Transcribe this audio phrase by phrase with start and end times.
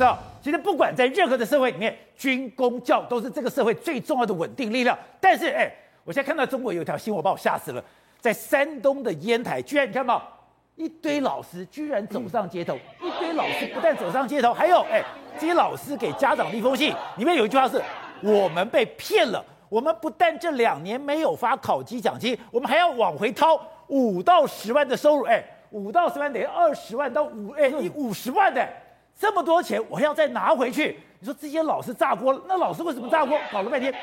[0.00, 0.18] 对吧？
[0.42, 4.98] 其实不管在任何的社会里面，军工教都是这个社会最重要的稳定力量。
[5.20, 5.70] 但是，哎，
[6.04, 7.84] 我现在看到中国有一条新闻，把我吓死了，
[8.18, 10.22] 在山东的烟台，居然你看到
[10.76, 15.04] 一堆老师居然走上街头，一堆老师不但走上街头，还有，哎，
[15.38, 17.78] 这些老师给家长的一封信，里面有一句话是：
[18.22, 28.66] 我们被骗了，我们不但这两年没有发考绩奖金，我们还要往回掏五到十万的收入，哎，五到十万等于二十万到五，哎，你五十万的。
[29.20, 30.98] 这么多钱，我还要再拿回去。
[31.18, 32.40] 你说这些老师炸锅了？
[32.48, 33.38] 那老师为什么炸锅？
[33.52, 33.94] 搞了半天，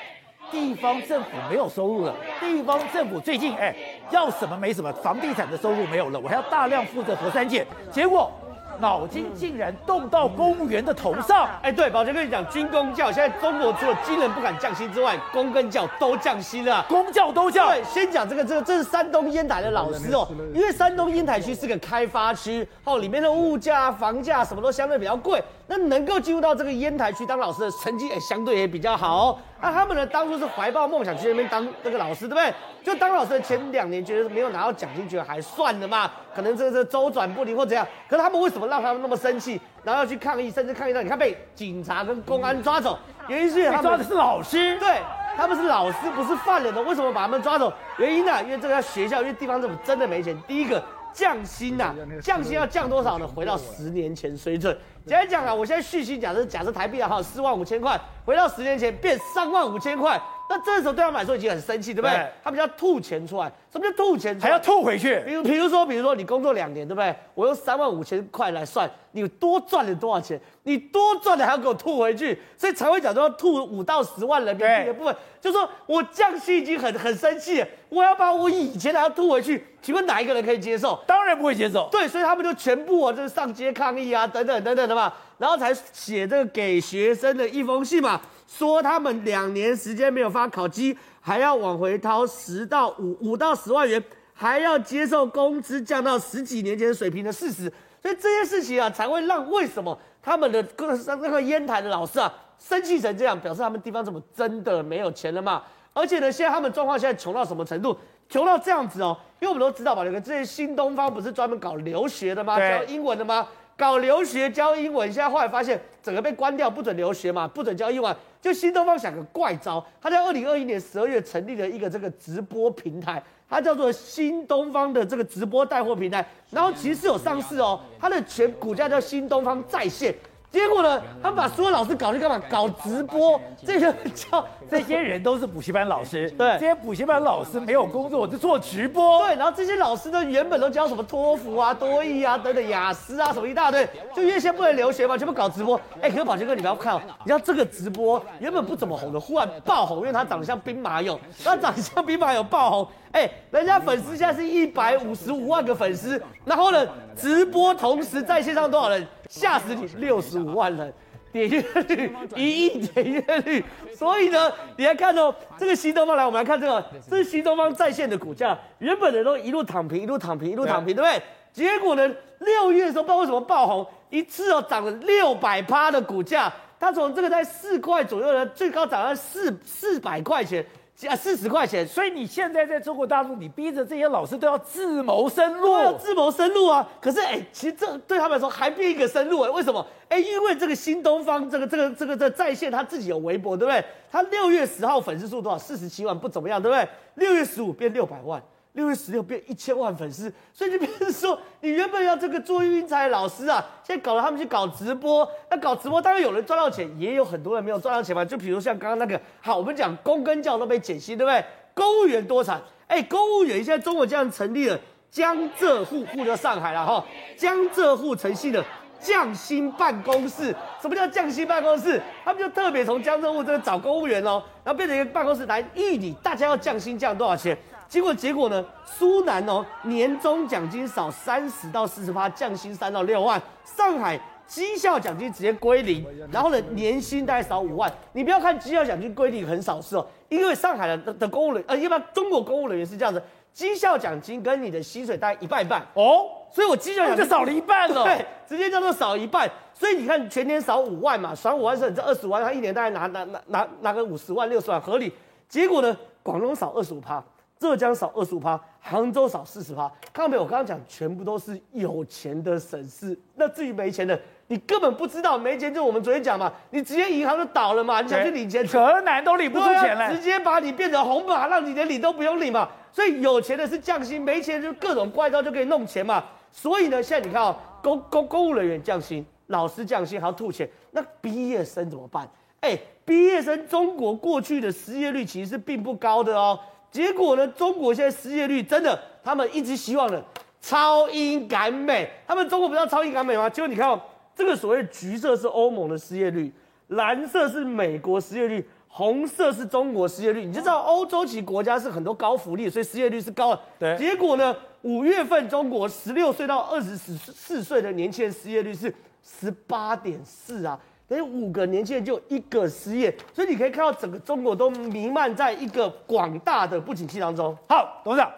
[0.51, 2.15] 地方政府没有收入了。
[2.39, 3.75] 地方政府最近哎，
[4.11, 8.31] 要什么没什么，房地产的收入没有了，我还要大量负责佛山建，结果。
[8.79, 11.47] 脑筋竟然动到公务员的头上！
[11.61, 17.67] 哎，对，宝强跟你讲，军工教现在中国除了军人不敢降薪之外，工跟教都降薪了，工教都降。
[17.67, 25.43] 对，先讲这个，这个这是山东烟台的老师哦，因为山东烟台区是个开发区哦，里面的物价、房价什么都相对比较贵。
[25.69, 29.39] 那能够进入到这个烟台去当老师的成绩，哎，相对也比较好哦。
[29.61, 32.53] 那他们呢，当初是怀抱梦想去那边当那个老师，对不对？
[32.85, 37.85] 就当老师的前两年，觉得没有拿到奖金，觉得还算的嘛，可能这个这周转不灵或怎样。
[38.07, 42.97] 可是他们为什么让他们那么生气，然后要去抗议，甚至抗议到你看被警察跟公安抓走？
[43.27, 45.01] 原因是他们抓的是老师，对，
[45.35, 47.73] 他们是老师，不是犯人的，为什么把他们抓走？
[47.97, 48.41] 原因呢、啊？
[48.41, 50.41] 因为这个学校，因为地方政府真的没钱。
[50.47, 50.81] 第一个。
[51.13, 53.27] 降薪呐、啊，降薪要降多少呢？
[53.27, 54.77] 回到十年前水准。
[55.05, 62.11] 简单讲啊，我现在续薪假设假设台币啊哈四万五千块，回到十年前变三万五千块，那这时候对他们来说已经很生气，对不对？
[62.11, 63.49] 对他们就要吐钱出来。
[63.71, 64.49] 什么叫吐钱出来？
[64.49, 65.21] 还要吐回去？
[65.25, 67.15] 比如比如说比如说你工作两年，对不对？
[67.33, 70.37] 我用三万五千块来算，你多赚了多少钱？
[70.63, 81.01] 你多赚了还要给我吐回去，所以才会讲说要吐五到十万人民币的部分，就说我降薪已经很很生气了，我要把我以前还要吐回去，请问哪一个人可以接受？
[81.07, 81.87] 当然不会接受。
[81.89, 94.03] 对，所以他们就全部啊，就是上街抗议啊，等等等等的嘛，然后才写这个给学生的一封信嘛，说他们两年时间没有发考绩，还要往回掏十到五五到十万元，
[94.33, 97.71] 还要接受工资降到十几年前水平的事实。
[98.01, 105.61] 所以这些事情啊，才会让为什么他们的各那个烟台的老师啊生气成这样，表示他们地方怎么真的没有钱了嘛？
[105.93, 107.97] 而且呢，现在他们状况现在穷到什么程度？
[108.29, 112.59] 穷到这样子哦，因为我们都知道吧，那个这些新东方不是专门搞留学的吗？
[112.59, 113.47] 教英文的吗？
[113.77, 118.13] 搞留学教英文，现在后来发现整个被关掉，不准留学嘛，不准教英文。
[118.41, 123.23] 就新东方想个怪招，他在二零二一年十二月成立了一个这个直播平台。
[123.49, 130.13] 它叫做新东方的这个直播带货平台，然后其实是有上市哦，它的全股价叫新东方在线。
[130.49, 132.41] 结果呢，他们把所有老师搞去干嘛？
[132.49, 139.35] 搞直播，这个叫 这些人都是补习班老师，对，这些补习班老师没有工作，我就做直播，对。
[139.35, 145.79] 然后这些老师呢，原本都教什么托福啊、多益啊等等、雅思啊什么一大堆，就因为现在不能留学嘛，全部搞直播。
[146.01, 152.87] 哎，可是宝杰哥，你不要看哦，你知道这个直播原本不怎么红的，忽然爆红，因为他长得像兵马俑，他长得像兵马俑爆红。
[153.11, 156.85] 哎，人家粉丝现在是一百五十五万个粉丝，然后呢，
[157.15, 159.05] 直播同时在线上多少人？
[159.29, 160.93] 吓死你，六十五万人，
[161.31, 163.63] 点阅率一亿点阅率。
[163.95, 171.21] 所以呢，你来看哦，这个新东方来，我们来看这个，这是新东方在线的股价，原本的都一路躺平，一路躺平，一路躺平，对不对？
[171.51, 172.07] 结果呢，
[172.39, 180.65] 六月的时候不知道为什么爆红，一次哦涨了六百趴的股价，它从这个在四块左右的最高涨到四四百块钱。
[181.05, 186.89] 啊，四十块钱，所以你现在在中国大陆，你逼着这些老师都要自谋生路，要自谋生路啊！
[186.99, 189.85] 可是，哎，其实这对他们来说还变一个生路哎，为什么？
[190.09, 193.83] 哎，因为这个新东方，这个这个这个这、在线，他自己有微博，对不对？
[194.11, 195.57] 他六月十号粉丝数多少？
[195.57, 196.87] 四十七万，不怎么样，对不对？
[197.13, 198.41] 六月十五变六百万。
[198.77, 208.23] 六月十六变一千万粉丝，所以就变成说，你原本要这个做育英才的老师啊，现在搞了他们去搞直播，那搞直播当然有人赚到钱，也有很多人没有赚到钱嘛。
[208.23, 211.43] 就比如像刚刚那个，好，我们讲公跟教都被减薪，对不对？
[211.73, 217.03] 公务员多惨，哎，公务员现在中国这样成立了江浙沪，沪就上海了哈，
[217.35, 218.63] 江浙沪成立了
[218.99, 220.55] 降薪办公室。
[220.79, 221.99] 什么叫降薪办公室？
[222.23, 227.57] 他们就特别从江浙沪这个找公务员哦，然后变成一个办公室来议你大家要降薪降多少钱。
[227.87, 228.63] 结果结果呢？
[228.85, 233.41] 苏南哦，年终奖金少三十到四十趴，降薪三到六万。
[233.63, 237.91] 上海绩效奖金直接归零，然后呢，年薪大概少五万。
[238.13, 243.21] 你不要看绩效奖金归零很少是哦，因为上海的的公务人呃，一般中国公务人员是这样子，
[243.53, 249.49] 绩效奖金跟你的薪水大概一半一半哦，所以我绩效奖金就少了一半了，对，直接叫做少一半。
[249.73, 255.13] 所以你看全年少五万嘛，少五万是这二十五万，他一年大概拿拿拿拿拿个五十万六十万合理。
[255.47, 257.23] 结果呢，广东少二十五趴。
[257.59, 259.91] 浙江少二十五趴，杭州少四十趴。
[260.13, 260.43] 看到没有？
[260.43, 263.17] 我刚刚讲全部都是有钱的省市。
[263.35, 265.37] 那至于没钱的，你根本不知道。
[265.37, 267.99] 没钱就我们昨天讲嘛，你直接银行就倒了嘛。
[268.01, 272.69] 你想去领钱，河南都领不出钱来，直接把你变成红码，让你连领都不用领嘛。
[272.91, 276.23] 所以有钱的是降薪，没钱就各种怪招就可以弄钱嘛。
[276.51, 282.27] 所以呢，现在你看啊、哦，公公公务人员降薪，老师降薪还要吐钱，那毕业生怎么办？
[282.61, 286.59] 哎，毕业生中国过去的失业率其实是并不高的哦。
[286.97, 287.47] 结果呢？
[287.49, 290.19] 中国现在失业率真的，他们一直希望的
[290.59, 292.09] 超英赶美。
[292.25, 293.47] 他们中国不知道超英赶美吗？
[293.47, 294.01] 结果你看哦，
[294.35, 296.51] 这个所谓橘色是欧盟的失业率，
[296.87, 300.43] 蓝色是美国失业率，红色是中国失业率。
[300.43, 303.61] 你就知道欧洲其实国家是很多高福利，所以失业率是高的。
[303.77, 303.95] 对。
[303.95, 304.55] 结果呢？
[304.81, 308.91] 五月份中国十六岁到二十四岁的年轻人失业率是
[309.21, 310.79] 十八点四啊。
[311.07, 317.57] 等于五个年轻人就一个失业，所以你可以看到整个中国都弥漫在一个广大的不景气当中。
[317.69, 318.29] 好，董事长，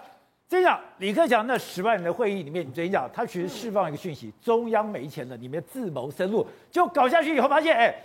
[0.48, 6.46] 这样李克强那十万人的会议里面，你昨天讲他其实释放一个讯息：中央没钱了，里面自谋生路。
[6.70, 7.96] 就搞下去以后发现，哎，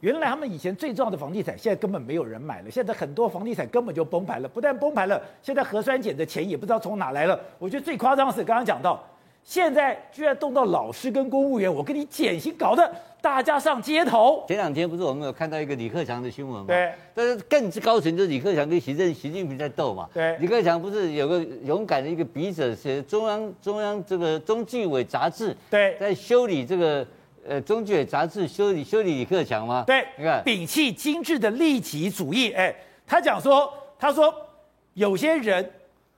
[0.00, 4.48] 原来他们以前最重要的房地产现在根本没有人买了，现在很多房地产根本就崩盘了。
[4.48, 7.38] 不但崩盘了，现在核酸检的钱也不知道从哪来了。
[7.58, 9.04] 我觉得最夸张的是刚刚讲到。
[9.44, 14.42] 现在居然动到老师跟公务员，我跟你减薪，搞得大家上街头。
[14.48, 16.64] 前两天不是我们有看到一个李克强的新闻吗？
[16.66, 16.90] 对。
[17.14, 20.08] 但是更高层就是李克强跟习近习近平在斗嘛。
[20.14, 20.34] 对。
[20.38, 27.06] 李克强不是有个勇敢的一个笔者写中央中央这个中纪委杂志，对，在修理这个
[27.46, 29.84] 呃中纪委杂志修理修理李克强吗？
[29.86, 30.06] 对。
[30.16, 32.50] 你看，摒弃精致的利己主义。
[32.52, 32.74] 哎，
[33.06, 34.34] 他讲说，他说
[34.94, 35.70] 有些人。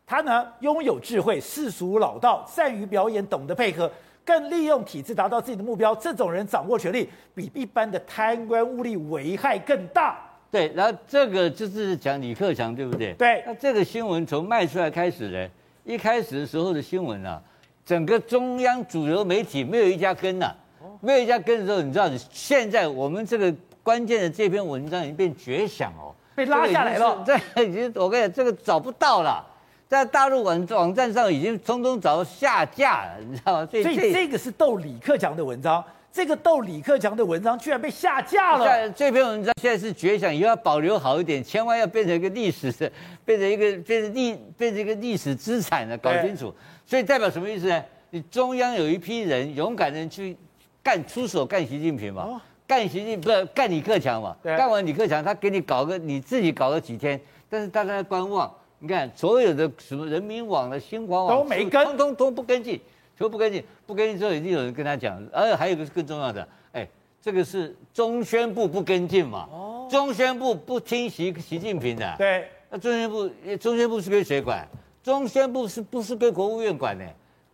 [0.06, 3.90] 他呢，拥有智慧，世俗老道，善于表演，懂得配合，
[4.24, 5.92] 更利用体制达到自己的目标。
[5.96, 10.16] 这种人掌握权力，比一般的贪官污吏危害更大。
[10.48, 13.12] 对，然后这个就是讲李克强，对不对？
[13.14, 13.42] 对。
[13.44, 15.48] 那这个新闻从卖出来开始呢，
[15.82, 17.42] 一开始的时候的新闻啊，
[17.84, 23.52] 整个中央主流媒体没有一家跟呐、啊，没有一家跟的时候，你知道，现在我们这个
[23.82, 27.24] 关键的这篇文章已经变绝响哦，被拉下来了。
[27.26, 29.44] 这已经，我跟你讲，这个找不到了。
[29.88, 33.68] 在大陆网网站上已经通通找到下架了，你知道吗？
[33.70, 38.90] 所以，这个是斗李克强的文章，这个斗李克强的文章居然被下架了。
[38.90, 42.90] 这篇文章现在是绝响，以后要保留好一点，千万要变成一个历史的，
[43.24, 46.52] 变成一个变成历变成一个历史资产的，搞清楚。
[46.84, 47.84] 所以代表什么意思呢？
[48.10, 50.36] 你中央有一批人勇敢的去
[50.82, 54.36] 干出手干习近平嘛，哦、干习近不是干李克强嘛？
[54.42, 58.52] 干完李克强，他给你搞个你自己搞个几天，但是大家在观望。
[58.78, 62.78] 你看，所有的什么人民网的新华网都没跟，通通都不跟进，
[63.16, 66.86] 全部不跟进，不跟进之后，已经有人跟他讲，而且还有一个是更重要的，哎，
[67.22, 69.48] 这个是中宣部不跟进嘛？
[69.50, 74.68] 哦，中宣部不听习习近平的，对，那中宣部，中宣部是归谁管？
[75.02, 77.04] 中宣部是不是归国务院管呢？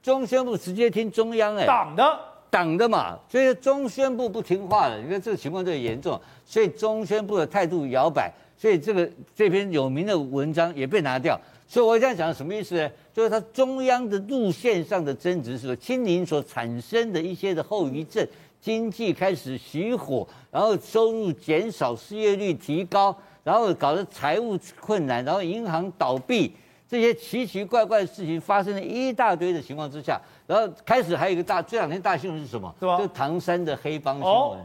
[0.03, 2.19] 中宣部直接听中央哎，党的，
[2.51, 8.33] 党的嘛，所以中宣部不听话了，你看这个情况就很严重，所以中宣部的态度摇摆。
[8.63, 11.37] 所以这个这篇有名的文章也被拿掉，
[11.67, 12.89] 所以我这样讲什么意思呢？
[13.13, 18.25] 就是它中央的路线上的争执，是说清零所产生的一些的后遗症，
[18.61, 23.13] 经济开始熄火，然后收入减少，失业率提高，
[23.43, 26.55] 然后搞得财务困难，然后银行倒闭，
[26.89, 32.73] 这些奇奇怪怪的事情发生了一大堆的情况之下，然后开始还有一个大这两天大新闻是什么？
[32.79, 32.97] 是吧？
[32.97, 34.57] 就唐山的黑帮新闻，哦、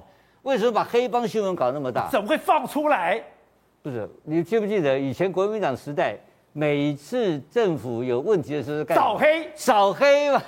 [0.44, 2.08] 为什么把黑帮新闻搞那么大？
[2.12, 3.24] 怎么会放出来？
[3.82, 6.18] 不是，你记不记得以前国民党时代，
[6.52, 10.30] 每次政府有问题的时候干，扫黑，扫黑。
[10.32, 10.44] 嘛，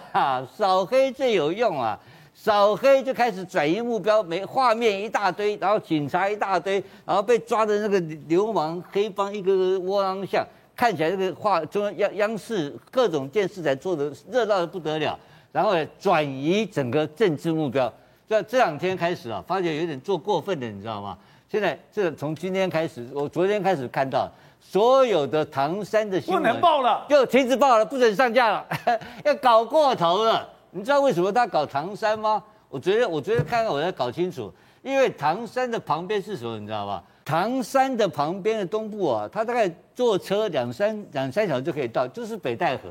[0.54, 1.98] 扫黑最有用啊，
[2.34, 10.46] 扫黑就开始转移目标，没画面一大堆，然后警察一大堆，然后被抓的那个流氓黑帮一个个窝囊相，
[10.76, 15.18] 看起来这个画中央央央视各种电视台做的热闹的不得了，
[15.54, 17.94] 然后转移整个政治目标，
[18.28, 21.18] 这这两天开始啊，发觉有点做过分的，你知道吗？
[21.52, 24.30] 现在这从今天开始，我昨天开始看到
[24.62, 28.68] 所有的唐山的新闻不能报了，就停止报了，不准上架了，
[29.26, 30.48] 要搞过头了。
[30.70, 32.44] 你知道为什么他搞唐山吗？
[32.70, 34.54] 我觉得，我觉得看看我才搞清楚，
[34.84, 36.60] 因为唐山的旁边是什么？
[36.60, 37.02] 你知道吗？
[37.26, 42.84] 唐山的旁边的东部啊，它大概坐车两三两三小时就可以到，就是北戴河。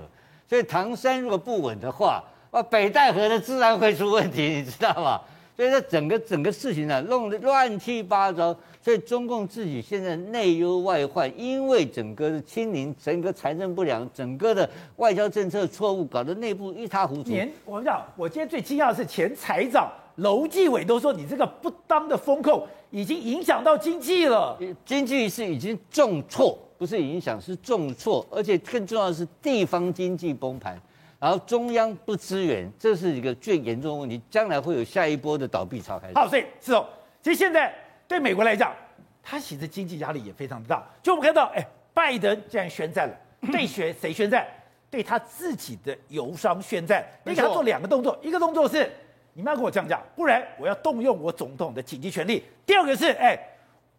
[0.48, 5.20] 所以唐山如果不稳的话，哇，北戴河的自然会出问题，你知道吗？
[5.58, 8.56] 所以这整个整个事情呢，弄得乱七八糟。
[8.80, 17.28] 所以中共自己现在内忧外患，因为整个的清零，整个财政不良，整个的外交政策错误，搞得内部一塌糊涂。
[17.28, 24.56] 年我们讲，我今天最惊讶的是，前财长楼继伟都说，你这个不当的风控已经影响到经济了。
[24.86, 30.80] 经济是已经重挫，不是影响，是重挫，而且更重要的是地方经济崩盘，
[31.18, 36.14] 然后中央不支援，这是一个最严重的问题，将来会有下一波的倒闭潮开始。
[36.14, 36.86] 好，所以是哦，
[37.20, 37.74] 其实现在
[38.06, 38.72] 对美国来讲，
[39.22, 40.86] 它其实经济压力也非常的大。
[41.02, 43.14] 就我们看到，哎，拜登竟然宣战了，
[43.50, 44.46] 对谁 谁宣战？
[44.90, 47.04] 对他自己的油商宣战。
[47.24, 48.90] 你给他做两个动作，一个动作是
[49.34, 52.44] 你们要给我降价，不然我要动用我总统的紧急权力。
[52.64, 53.38] 第二个是，哎。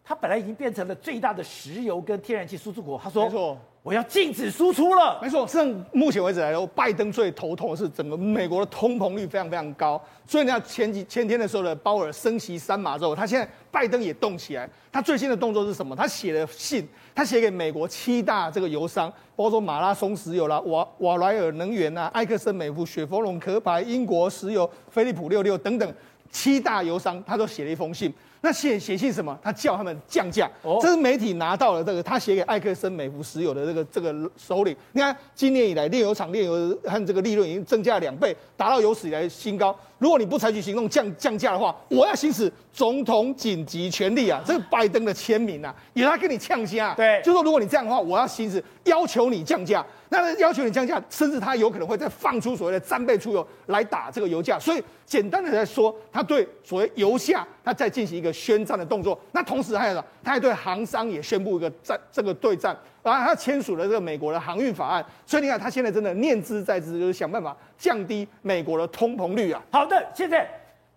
[0.01, 10.01] 他本来已经变成了最大的石油跟天然气输出国，他说：“没错，我要禁止输出了。”没错，实际上目前为止来说，拜登最头痛的是整个美国的通膨率非常非常高。
[10.27, 14.69] 所以你看前几前天的时候呢，鲍尔升息三码之后，他现在拜登也动起来。
[14.91, 15.95] 他最新的动作是什么？
[15.95, 25.93] 他写了信，他写给美国七大这个油商，包括说马拉松石油啦、瓦瓦莱尔能源呐、埃克森美孚、雪佛龙、壳牌、英国石油、飞利浦六六等等
[26.29, 28.13] 七大油商，他都写了一封信。
[28.41, 29.37] 那写写信什么？
[29.43, 30.49] 他叫他们降价。
[30.61, 34.75] 哦，这是媒体拿到了这个，他写给艾克森美孚石油的这个这个首领。
[34.93, 39.77] 你看，今年以来炼油厂炼油和这个利润已经增加了两倍，达到有史以来的新高。
[39.97, 44.41] 如果你不采取行动降降价的话，我要行使总统紧急权力啊！
[44.45, 46.93] 这是拜登的签名啊，也他跟你呛声。
[46.95, 49.85] 对，就说如果你这样的话，我要行使要求你降价。
[50.11, 54.57] 那要求你降价，甚至他有可能会再放出所谓的战备出油来打这个油价。
[54.57, 59.19] 所以简单的来说，他对所谓油价，他在进行一个宣战的动作。
[59.31, 60.05] 那同时还有什么？
[60.23, 62.75] 他还对航商也宣布一个战这个对战。
[63.03, 65.05] 然后他签署了这个美国的航运法案。
[65.25, 69.61] 所以你看，他现在真的念兹在兹，就是想办法降低美国的通膨率啊。
[69.71, 70.49] 好的，现在。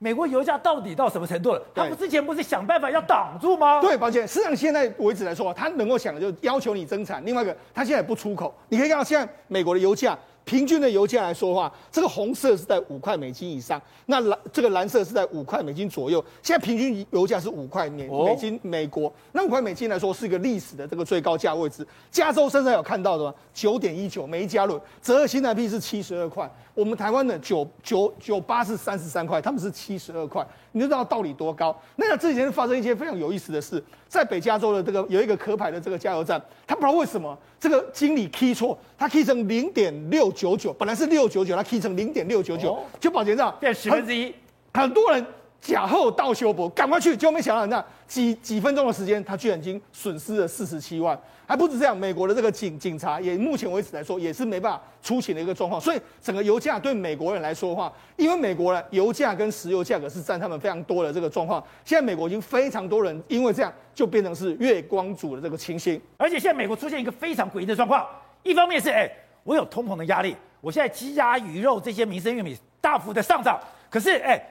[0.02, 1.62] 美国油价到底到什么程度了？
[1.73, 3.80] 他们之前不是想办法要挡住吗？
[3.80, 7.25] 对，抱歉，实际上现在为止来说，他能够想的就是要求你增产。
[7.25, 8.52] 另外一个，他现在也不出口。
[8.68, 10.18] 你可以看到，现在美国的油价。
[10.45, 16.25] 平均的油价来说的话，这个红色是在五块美金以上，那蓝这个蓝色是在五块美金左右。
[16.43, 21.87] 现在平均油价是五块美美金，美国那五块美金来说是一个历史的这个最高价位置。
[22.11, 23.35] 加州身上有看到的吗？
[23.55, 26.51] 九点一九每一加仑，折合新台币是七十二块。
[26.75, 30.47] 我们台湾的九九九八是三十三块，他们是七十二块。
[30.75, 31.79] 你就知道到底多高？
[31.97, 44.35] 那这几天发生一些非常有意思的事，在北加州的这个有一个壳牌的这个加油站，他不知道为什么这个经理 key 错，他 key 成零点六九九，本来是六九九，它 key 成零点六九九，就保险账变十分之一，
[44.75, 45.25] 很多人。
[45.62, 68.05] 假后到修博，赶快去，结果没想到，那几几分钟的时间，他居然已经损失了四十七万，还不止这样，美国的这个警警察也目前为止来说也是没办法出勤的一个状况，所以整个油价对美国人来说的话，因为美国呢油价跟石油价格是占他们非常多的这个状况，现在美国已经非常多人因为这样就变成是月光族的这个情形，而且现在美国出现一个非常诡异的状况，
[68.43, 69.09] 一方面是哎，
[69.45, 74.43] 我有通膨的压力，我现在鸡鸭鱼肉这些民生用品大幅的上涨，可是哎。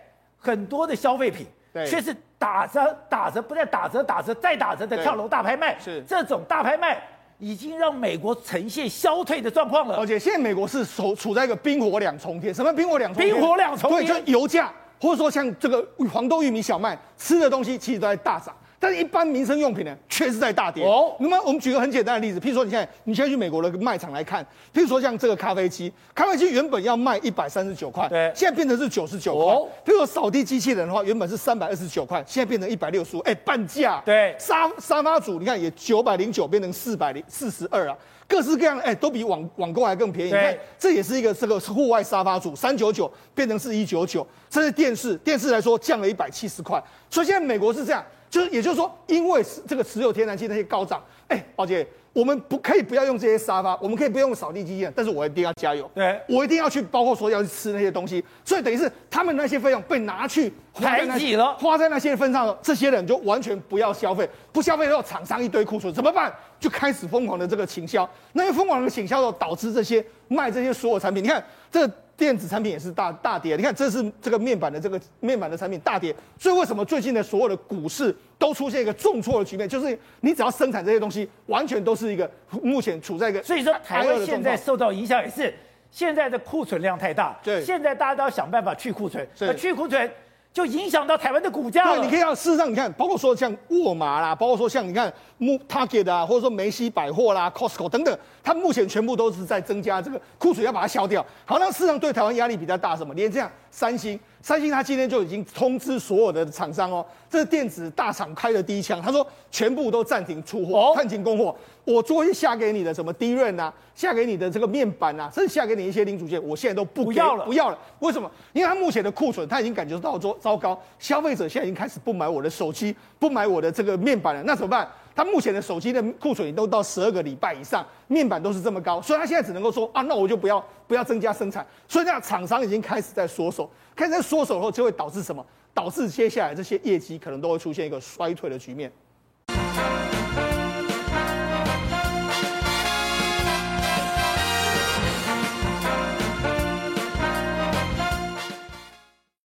[0.44, 1.46] 很多的消费品
[1.86, 5.78] 却是打折、打折，不再打折、打折再打折的跳楼大拍卖。
[5.80, 7.00] 是这种大拍卖
[7.38, 9.98] 已经让美国呈现消退的状况了。
[9.98, 12.52] 而且现在美国是处处在一个冰火两重天。
[12.52, 13.36] 什么冰火两重天？
[13.36, 14.04] 冰火两重天。
[14.04, 18.52] 对，就油价，或者说像这个黄豆、玉米、小麦，吃的东西其实都在大涨。
[18.82, 20.84] 但是，一般民生用品呢，却是在大跌。
[20.84, 29.54] 哦，那么我们举个很简单的例子，譬如说，你现在你现在去美国的卖场来看，譬如说像这个咖啡机，咖啡机原本要卖一百三十九块，对，现在变成是九十九块。
[29.54, 34.02] 哦，譬如说扫地机器人的话，原本是三百二十九块，现在变成一百六十五，哎，半价。
[34.04, 37.96] 对，沙沙发组，你看也九百零九变成四百零四十二啊，
[38.28, 40.32] 各式各样的，哎，都比网网购还更便宜。
[40.32, 46.84] 你看，这也是一个这个户外沙发组，三九九变成是一九九，这是电视，电视来说降了一百七十块。
[47.12, 48.04] 所以现在美国是这样。
[48.32, 66.34] 就是，也就是说，因为这个石油、天然气那些高涨，哎，宝姐，我们不可以不要用这些沙发，我们可以不用扫地机器人，但是我一定要加油，对，我一定要去，包括说要去吃那些东西，所以等于是他们那些费用被拿去排挤了，花在那些份上了，这些人就完全不要消费，不消费之后，厂商一堆库存怎么办？
[66.58, 71.94] 就开始疯狂的这个倾销，那些疯狂的倾销之后，导致这些卖这些所有产品，你看这个。
[72.22, 79.68] 电子产品也是大大跌，你看这是这个面板的这个面板的产品大跌，所以为什么最近的所有的股市都出现一个重挫的局面？
[79.68, 82.30] 就是你只要生产这些东西，完全都是一个
[82.62, 85.52] 目前处在一个，所以说台湾现在受到影响也是
[85.90, 90.08] 现在的库存量太大，对，现在大家都要想办法去库存，那去库存。
[90.54, 91.98] 就影响到台湾的股价了。
[91.98, 101.26] 对，你可以看，事实上，你看，包括说像沃尔玛啦，包括说像你看木 Target 啊，或者说梅西百货啦、Costco 等等，它目前全部都是在增加这个库存，要把它消掉。
[101.46, 103.14] 好，那事实上对台湾压力比较大，什么？
[103.14, 104.20] 连这样，三星。
[104.42, 111.56] 三星他今天就已经通知所有的厂商哦，这是电子大厂开的第一枪，他说全部都暂停出货，暂停供货。
[111.84, 117.78] 我作为下给你的什么 DRAM 啊，下给你的这个面板啊，甚至下给你一些零组件，我现在都不，不要了，不要了。
[118.00, 118.30] 为什么？
[118.54, 124.88] 因为他目前的库存他已经感觉到说糟糕，消费者现在已经开始不买我的手机，不买我的这个面板了，那怎么办？
[125.16, 131.66] 他目前的手机的库存也都到十二个礼拜以上，面板都是这么高，所以他现在只能够说啊，那我就不要不要增加生产。
[131.88, 135.46] 所以这样厂商已经开始在缩手，开始在缩手后，就会导致什么？
[135.74, 138.92] 导致接下来这些业绩可能都会出现一个衰退的局面。